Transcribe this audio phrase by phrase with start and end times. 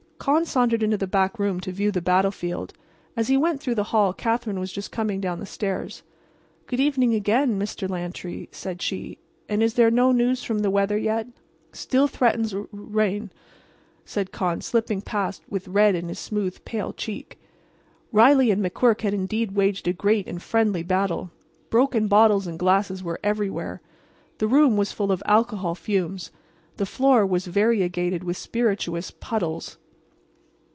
[0.23, 2.73] Con sauntered into the back room to view the battlefield.
[3.17, 6.03] As he went through the hall Katherine was just coming down the stairs.
[6.67, 7.89] "Good evening again, Mr.
[7.89, 9.17] Lantry," said she.
[9.49, 11.25] "And is there no news from the weather yet?"
[11.71, 13.31] "Still threatens r rain,"
[14.05, 17.39] said Con, slipping past with red in his smooth, pale cheek.
[18.11, 21.31] Riley and McQuirk had indeed waged a great and friendly battle.
[21.71, 23.81] Broken bottles and glasses were everywhere.
[24.37, 26.29] The room was full of alcohol fumes;
[26.77, 29.77] the floor was variegated with spirituous puddles.